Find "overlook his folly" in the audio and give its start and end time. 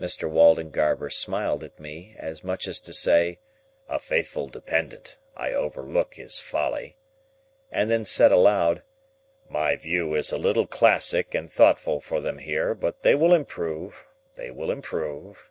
5.52-6.96